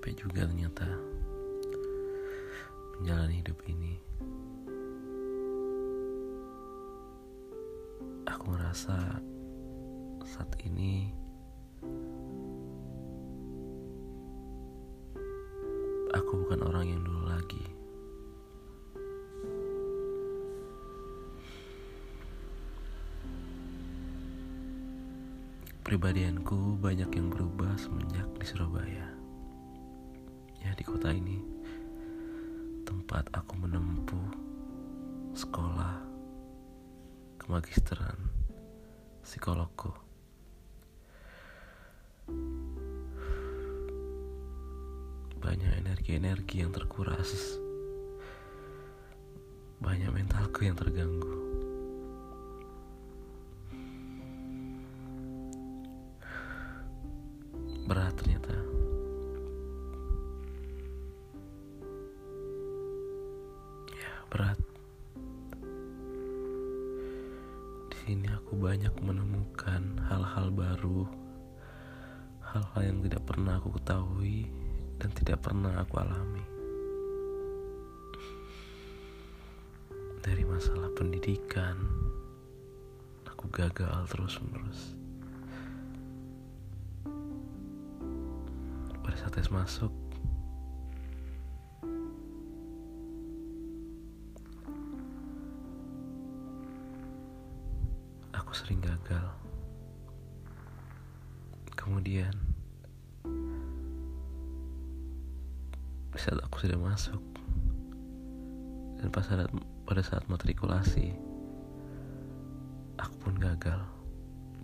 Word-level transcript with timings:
capek 0.00 0.16
juga 0.16 0.48
ternyata 0.48 0.88
menjalani 2.96 3.44
hidup 3.44 3.60
ini. 3.68 4.00
Aku 8.24 8.48
ngerasa 8.48 8.96
saat 10.24 10.50
ini 10.64 11.12
aku 16.16 16.32
bukan 16.48 16.64
orang 16.64 16.96
yang 16.96 17.04
dulu 17.04 17.28
lagi. 17.28 17.64
Pribadianku 25.84 26.80
banyak 26.80 27.12
yang 27.12 27.28
berubah 27.28 27.76
semenjak 27.76 28.24
di 28.40 28.48
Surabaya. 28.48 29.19
Di 30.80 30.88
kota 30.88 31.12
ini 31.12 31.36
tempat 32.88 33.28
aku 33.36 33.52
menempuh 33.52 34.32
sekolah 35.36 36.00
kemagisteran 37.36 38.16
psikologku. 39.20 39.92
Banyak 45.36 45.84
energi-energi 45.84 46.64
yang 46.64 46.72
terkuras. 46.72 47.60
Banyak 49.84 50.08
mentalku 50.16 50.64
yang 50.64 50.80
terganggu. 50.80 51.36
Berat 57.84 58.16
ternyata. 58.16 58.79
Berat. 64.30 64.54
Di 67.90 67.96
sini 68.06 68.30
aku 68.30 68.54
banyak 68.54 68.94
menemukan 69.02 69.98
hal-hal 70.06 70.54
baru, 70.54 71.02
hal-hal 72.46 72.80
yang 72.80 72.98
tidak 73.02 73.26
pernah 73.26 73.58
aku 73.58 73.74
ketahui 73.74 74.46
dan 75.02 75.10
tidak 75.18 75.42
pernah 75.42 75.82
aku 75.82 75.98
alami. 75.98 76.46
Dari 80.22 80.46
masalah 80.46 80.94
pendidikan, 80.94 81.74
aku 83.26 83.50
gagal 83.50 84.06
terus-menerus. 84.14 84.94
Pada 89.02 89.16
saat 89.18 89.34
tes 89.34 89.50
masuk, 89.50 89.90
aku 98.50 98.66
sering 98.66 98.82
gagal. 98.82 99.30
Kemudian, 101.78 102.34
saat 106.18 106.42
aku 106.42 106.66
sudah 106.66 106.74
masuk, 106.82 107.22
dan 108.98 109.06
pas 109.14 109.22
saat, 109.22 109.46
pada 109.86 110.02
saat 110.02 110.26
matrikulasi, 110.26 111.14
aku 112.98 113.14
pun 113.22 113.38
gagal 113.38 113.86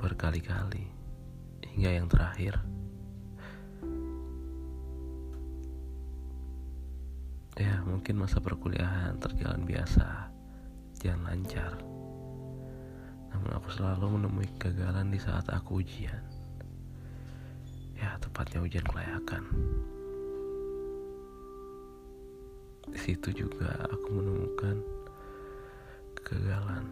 berkali-kali 0.00 0.88
hingga 1.76 1.90
yang 1.92 2.08
terakhir. 2.08 2.56
Ya, 7.60 7.84
mungkin 7.84 8.16
masa 8.16 8.40
perkuliahan 8.40 9.20
terjalan 9.20 9.68
biasa, 9.68 10.32
jalan 11.04 11.20
lancar. 11.28 11.93
Namun 13.34 13.50
aku 13.58 13.68
selalu 13.74 14.14
menemui 14.14 14.46
kegagalan 14.62 15.10
di 15.10 15.18
saat 15.18 15.50
aku 15.50 15.82
ujian. 15.82 16.22
Ya, 17.98 18.14
tepatnya 18.22 18.62
ujian 18.62 18.86
kelayakan. 18.86 19.42
Di 22.94 22.98
situ 23.02 23.34
juga 23.34 23.74
aku 23.90 24.06
menemukan 24.14 24.78
kegagalan. 26.14 26.86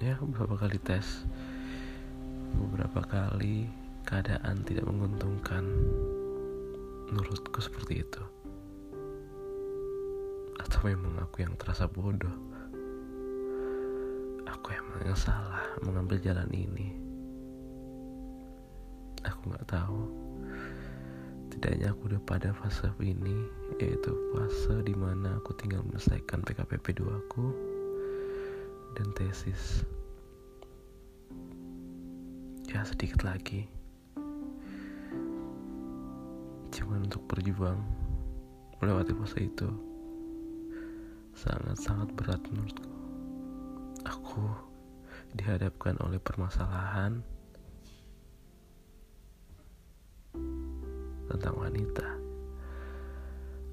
Ya, 0.00 0.16
beberapa 0.22 0.64
kali 0.64 0.78
tes, 0.80 1.28
beberapa 2.56 3.04
kali 3.04 3.68
keadaan 4.08 4.64
tidak 4.64 4.88
menguntungkan. 4.88 5.66
Menurutku 7.08 7.60
seperti 7.60 8.04
itu. 8.04 8.22
Atau 10.60 10.88
memang 10.88 11.20
aku 11.20 11.44
yang 11.44 11.52
terasa 11.56 11.84
bodoh. 11.84 12.57
Aku 14.58 14.74
emang 14.74 15.06
yang 15.06 15.14
salah 15.14 15.62
mengambil 15.86 16.18
jalan 16.18 16.50
ini. 16.50 16.90
Aku 19.22 19.54
nggak 19.54 19.70
tahu. 19.70 20.10
Tidaknya 21.54 21.94
aku 21.94 22.10
udah 22.10 22.18
pada 22.26 22.50
fase 22.58 22.90
ini, 22.98 23.38
yaitu 23.78 24.10
fase 24.34 24.82
di 24.82 24.98
mana 24.98 25.38
aku 25.38 25.54
tinggal 25.54 25.86
menyelesaikan 25.86 26.42
PKPP 26.42 26.90
2 26.98 27.06
aku 27.06 27.54
dan 28.98 29.14
tesis. 29.14 29.86
Ya 32.66 32.82
sedikit 32.82 33.22
lagi. 33.22 33.70
Cuman 36.74 37.06
untuk 37.06 37.22
berjuang 37.30 37.78
melewati 38.82 39.14
fase 39.22 39.46
itu 39.46 39.70
sangat-sangat 41.38 42.10
berat 42.18 42.42
menurutku. 42.50 42.97
Aku 44.06 44.46
dihadapkan 45.34 45.98
oleh 46.04 46.22
permasalahan 46.22 47.22
tentang 51.28 51.54
wanita. 51.58 52.06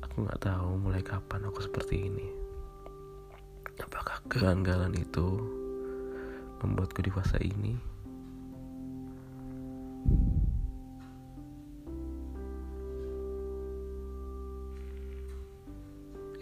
Aku 0.03 0.25
nggak 0.25 0.41
tahu 0.41 0.69
mulai 0.79 1.03
kapan 1.05 1.47
aku 1.47 1.63
seperti 1.63 2.09
ini. 2.09 2.27
Apakah 3.79 4.23
kegagalan 4.27 4.95
itu 4.95 5.39
membuatku 6.63 7.03
di 7.03 7.11
fase 7.11 7.39
ini? 7.43 7.75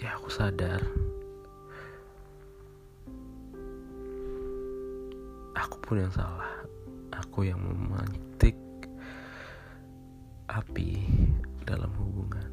Ya 0.01 0.19
aku 0.19 0.27
sadar 0.27 1.02
Pun 5.83 5.99
yang 5.99 6.13
salah 6.15 6.63
Aku 7.11 7.43
yang 7.45 7.61
memantik 7.61 8.55
Api 10.49 11.01
dalam 11.65 11.89
hubungan. 11.97 12.49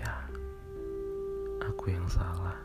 Ya 0.00 0.16
Aku 1.70 1.92
yang 1.92 2.08
salah. 2.08 2.56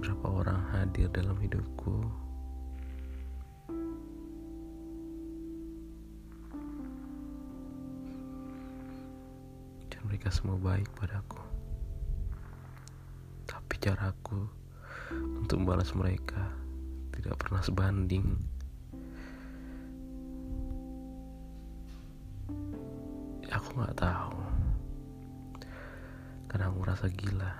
Berapa 0.00 0.26
orang 0.26 0.60
hadir 0.72 1.12
dalam 1.12 1.36
hidupku 1.38 2.27
dan 9.98 10.06
mereka 10.06 10.30
semua 10.30 10.54
baik 10.54 10.86
padaku. 10.94 11.42
Tapi 13.50 13.74
caraku 13.82 14.46
untuk 15.42 15.58
membalas 15.58 15.90
mereka 15.98 16.54
tidak 17.10 17.34
pernah 17.42 17.58
sebanding. 17.66 18.38
Aku 23.50 23.68
nggak 23.74 23.98
tahu, 23.98 24.38
karena 26.46 26.70
aku 26.70 26.76
merasa 26.78 27.10
gila. 27.10 27.50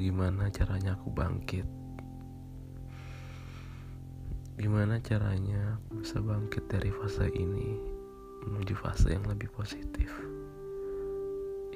Gimana 0.00 0.48
caranya 0.48 0.96
aku 0.96 1.12
bangkit 1.12 1.68
Gimana 4.56 4.96
caranya 5.04 5.76
aku 5.76 6.00
bisa 6.00 6.20
bangkit 6.24 6.64
dari 6.72 6.88
fase 6.88 7.28
ini 7.36 7.76
Menuju 8.48 8.72
fase 8.80 9.12
yang 9.12 9.28
lebih 9.28 9.52
positif 9.52 10.08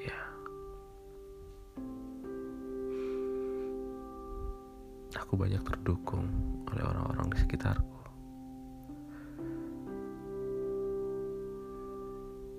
Ya 0.01 0.21
aku 5.21 5.39
banyak 5.41 5.61
terdukung 5.65 6.29
oleh 6.69 6.85
orang-orang 6.85 7.31
di 7.33 7.39
sekitarku. 7.41 8.01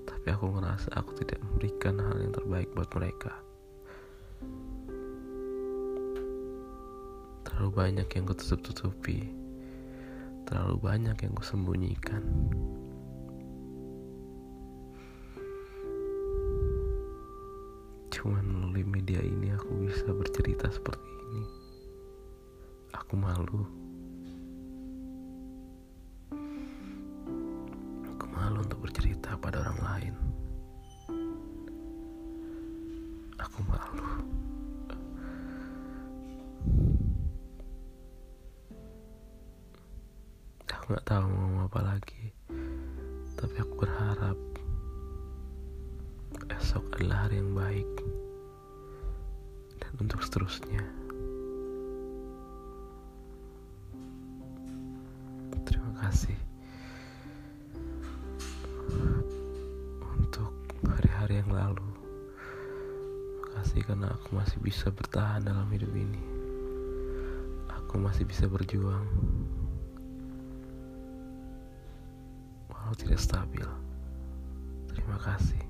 Tapi 0.08 0.28
aku 0.32 0.46
ngerasa 0.58 0.90
aku 0.98 1.12
tidak 1.22 1.44
memberikan 1.44 2.02
hal 2.02 2.18
yang 2.18 2.34
terbaik 2.34 2.72
buat 2.74 2.90
mereka. 2.98 3.45
Terlalu 7.56 7.72
banyak 7.72 8.08
yang 8.20 8.28
kututup-tutupi. 8.28 9.32
Terlalu 10.44 10.76
banyak 10.76 11.16
yang 11.24 11.34
kusembunyikan. 11.40 12.20
Cuman 18.12 18.44
melalui 18.44 18.84
media 18.84 19.24
ini 19.24 19.56
aku 19.56 19.88
bisa 19.88 20.04
bercerita 20.12 20.68
seperti 20.68 21.08
ini. 21.32 21.44
Aku 22.92 23.16
malu. 23.16 23.64
Aku 28.04 28.26
malu 28.36 28.68
untuk 28.68 28.84
bercerita 28.84 29.40
pada 29.40 29.64
orang 29.64 29.80
lain. 29.80 30.16
Aku 33.40 33.64
malu. 33.64 34.44
Aku 40.86 40.94
gak 40.94 41.18
tahu 41.18 41.26
mau 41.26 41.50
ngomong 41.50 41.66
apa 41.66 41.82
lagi. 41.82 42.30
Tapi 43.34 43.56
aku 43.58 43.74
berharap 43.74 44.38
esok 46.62 47.02
adalah 47.02 47.26
hari 47.26 47.42
yang 47.42 47.58
baik. 47.58 47.90
Dan 49.82 49.92
untuk 49.98 50.22
seterusnya. 50.22 50.86
Terima 55.66 55.90
kasih 56.06 56.38
untuk 60.22 60.54
hari-hari 60.86 61.42
yang 61.42 61.50
lalu. 61.50 61.90
Makasih 63.42 63.82
karena 63.90 64.14
aku 64.14 64.38
masih 64.38 64.62
bisa 64.62 64.94
bertahan 64.94 65.50
dalam 65.50 65.66
hidup 65.74 65.90
ini. 65.98 66.22
Aku 67.74 67.98
masih 67.98 68.30
bisa 68.30 68.46
berjuang 68.46 69.10
tidak 72.96 73.20
stabil. 73.20 73.68
Terima 74.90 75.20
kasih 75.20 75.65